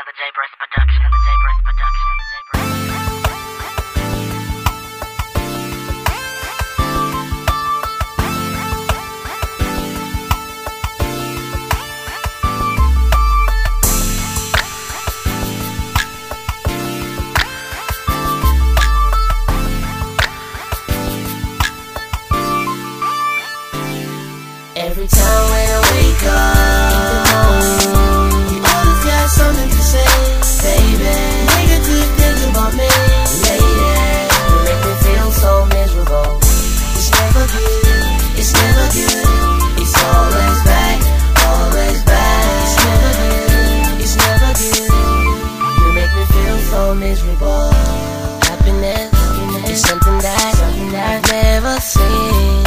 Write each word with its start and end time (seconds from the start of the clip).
another 0.00 0.16
J 0.16 0.24
Breast 0.32 0.56
production, 0.56 1.02
another 1.04 1.20
J 1.20 1.28
Breast 1.44 1.60
production, 1.60 2.06
another 2.08 2.24
J 2.24 2.40
Breast. 2.40 2.49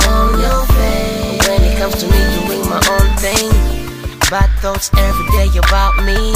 On 0.09 0.39
your 0.39 0.63
face. 0.75 1.48
When 1.48 1.62
it 1.63 1.77
comes 1.77 1.95
to 2.02 2.07
me 2.07 2.21
doing 2.38 2.63
my 2.70 2.81
own 2.95 3.09
thing, 3.17 3.49
bad 4.29 4.49
thoughts 4.62 4.89
every 4.98 5.27
day 5.38 5.49
about 5.57 5.95
me. 6.03 6.34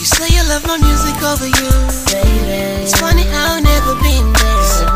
You 0.00 0.06
say 0.06 0.28
you 0.32 0.42
love 0.48 0.64
my 0.66 0.78
music 0.78 1.16
over 1.22 1.46
you, 1.46 1.72
baby. 2.08 2.84
It's 2.84 2.98
funny 2.98 3.24
how 3.24 3.56
I've 3.56 3.64
never 3.64 3.94
been 4.00 4.32
there. 4.32 4.88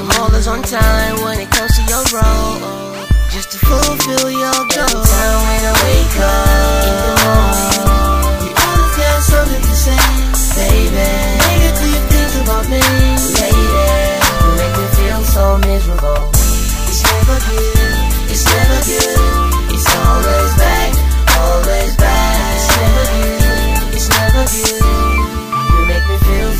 I'm 0.00 0.10
always 0.20 0.46
on 0.48 0.62
time 0.62 1.22
when 1.22 1.38
it 1.38 1.50
comes 1.50 1.72
to 1.78 1.82
your 1.86 2.04
role, 2.10 2.58
just 3.30 3.52
to 3.52 3.58
fulfill 3.58 4.30
your 4.30 4.58
goal. 4.74 5.03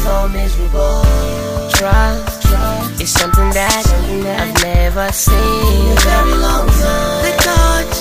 So 0.04 0.28
miserable. 0.28 1.00
Trust, 1.78 2.42
trust 2.42 3.00
is 3.00 3.10
something 3.10 3.50
that, 3.56 3.84
I've 4.40 4.62
never 4.62 5.10
seen 5.12 5.34
in 5.34 5.96
a 5.96 6.00
very 6.10 6.36
long 6.46 6.68
time. 6.68 7.22
The 7.24 7.32
touch 7.48 7.96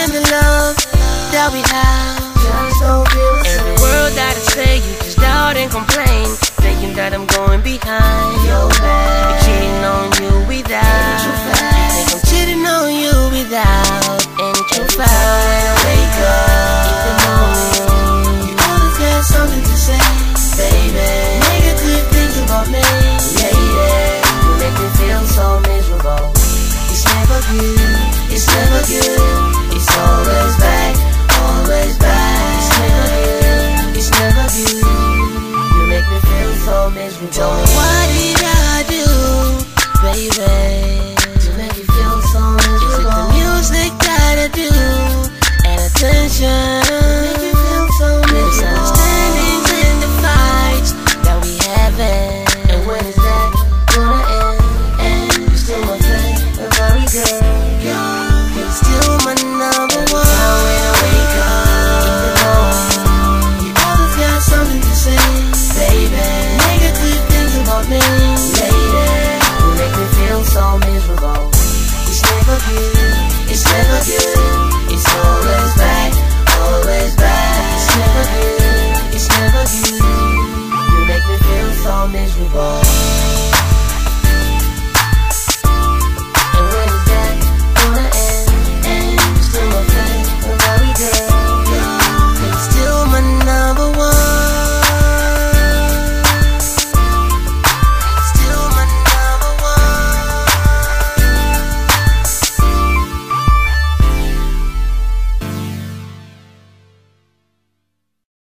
and 0.00 0.12
the 0.12 0.24
love 0.30 0.76
that 1.32 1.48
we 1.54 1.60
have. 1.72 1.87
you 37.20 37.28
so. 37.32 37.48
What 37.48 38.06
did 38.14 38.38
I 38.42 38.84
do, 38.86 39.04
baby? 40.02 40.38
To 41.42 41.50
make 41.56 41.76
you 41.76 41.84
feel 41.84 42.22
so 42.30 42.40
miserable. 42.54 42.86
Is 42.86 42.98
it 42.98 43.10
the 43.10 43.24
music 43.34 43.92
that 44.06 44.36
I 44.38 44.48
do? 44.54 44.70
And 45.66 45.78
attention. 45.88 46.82
Make 47.26 47.42
you 47.42 47.54
feel 47.58 47.86
so 47.98 48.22
the 49.98 50.10
fights 50.22 50.92
that 51.24 51.38
we 51.42 51.58
having. 51.58 52.46
And 52.70 52.86
when 52.86 53.04
is 53.04 53.16
that 53.16 53.50
gonna 53.94 54.22
end? 54.38 55.40
And 55.40 55.58
still 55.58 55.84
my. 55.86 57.47